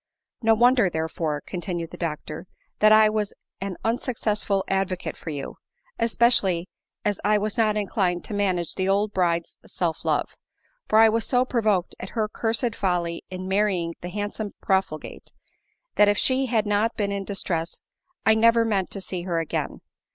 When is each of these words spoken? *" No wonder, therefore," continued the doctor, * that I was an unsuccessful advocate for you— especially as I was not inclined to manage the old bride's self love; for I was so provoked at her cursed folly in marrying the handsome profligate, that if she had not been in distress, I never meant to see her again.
*" 0.21 0.27
No 0.41 0.55
wonder, 0.55 0.89
therefore," 0.89 1.41
continued 1.41 1.91
the 1.91 1.95
doctor, 1.95 2.47
* 2.61 2.79
that 2.79 2.91
I 2.91 3.07
was 3.07 3.35
an 3.61 3.77
unsuccessful 3.85 4.63
advocate 4.67 5.15
for 5.15 5.29
you— 5.29 5.57
especially 5.99 6.67
as 7.05 7.19
I 7.23 7.37
was 7.37 7.55
not 7.55 7.77
inclined 7.77 8.25
to 8.25 8.33
manage 8.33 8.73
the 8.73 8.89
old 8.89 9.13
bride's 9.13 9.59
self 9.67 10.03
love; 10.03 10.35
for 10.87 10.97
I 10.97 11.07
was 11.09 11.27
so 11.27 11.45
provoked 11.45 11.93
at 11.99 12.09
her 12.17 12.27
cursed 12.27 12.73
folly 12.75 13.23
in 13.29 13.47
marrying 13.47 13.93
the 14.01 14.09
handsome 14.09 14.55
profligate, 14.59 15.31
that 15.97 16.07
if 16.09 16.17
she 16.17 16.47
had 16.47 16.65
not 16.65 16.97
been 16.97 17.11
in 17.11 17.23
distress, 17.23 17.79
I 18.25 18.33
never 18.33 18.65
meant 18.65 18.89
to 18.93 19.01
see 19.01 19.21
her 19.21 19.37
again. 19.37 19.81